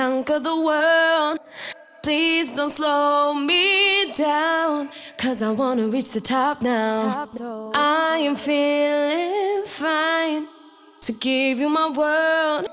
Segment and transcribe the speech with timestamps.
[0.00, 1.38] conquer the world.
[2.02, 7.28] Please don't slow me down, cause I wanna reach the top now.
[7.74, 10.48] I am feeling fine
[11.06, 12.64] to give you my world.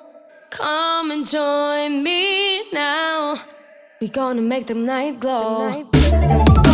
[0.52, 3.42] Come and join me now.
[4.00, 6.67] We're gonna make the night glow.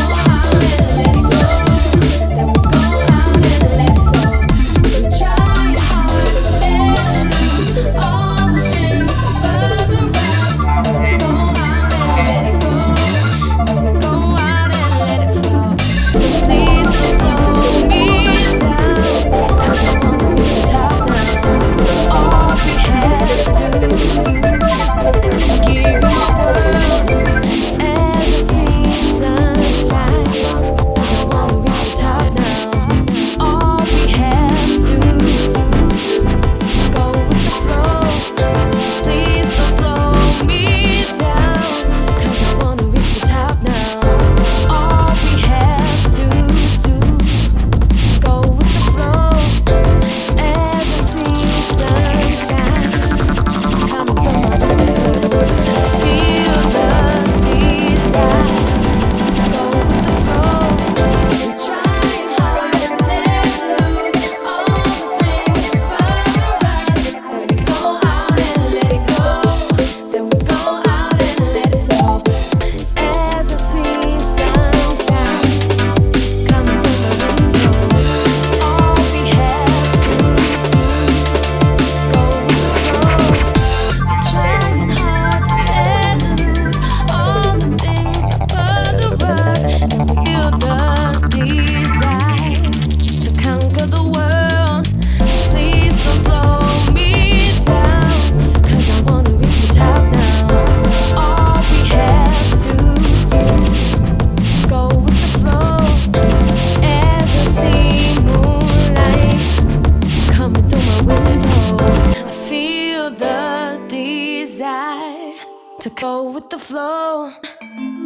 [116.54, 117.32] The flow.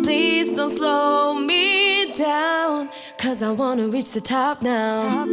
[0.03, 5.25] Please don't slow me down, cause I wanna reach the top now.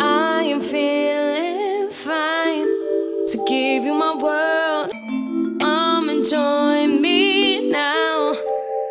[0.00, 2.70] I am feeling fine
[3.30, 4.90] to give you my world.
[5.60, 8.34] Come and join me now.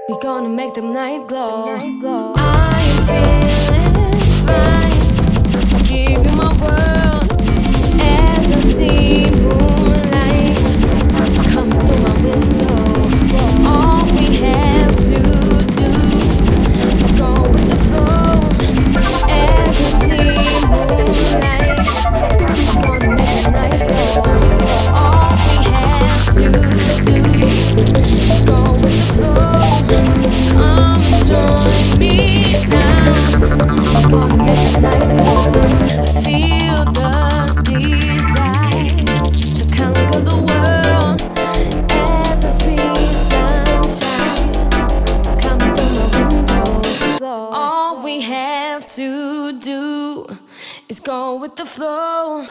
[0.07, 2.35] We're gonna make the night glow.
[2.37, 4.97] I am feeling fine
[5.71, 6.90] to give you my world
[50.91, 52.45] is going with the flow.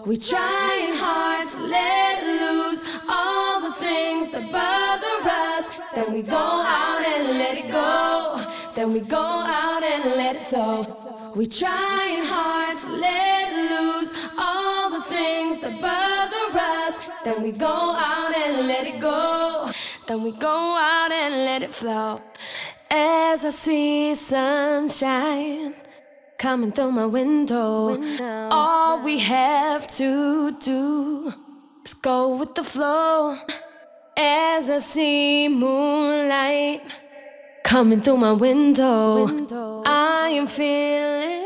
[0.00, 0.10] Flow.
[0.10, 5.70] We trying hard to let loose all the things that bother us.
[5.94, 8.46] Then we go out and let it go.
[8.74, 11.32] Then we go out and let it flow.
[11.34, 17.00] We trying hard to let loose all the things that bother us.
[17.24, 19.70] Then we go out and let it go.
[20.06, 22.20] Then we go out and let it flow.
[22.90, 25.74] As I see sunshine
[26.40, 27.98] coming through my window.
[27.98, 28.48] window.
[28.50, 31.34] All we have to do
[31.84, 33.36] is go with the flow.
[34.16, 36.82] As I see moonlight
[37.62, 39.82] coming through my window, window.
[39.84, 41.39] I am feeling.